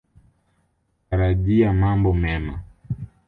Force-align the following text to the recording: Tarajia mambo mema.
Tarajia 1.09 1.73
mambo 1.73 2.13
mema. 2.13 2.63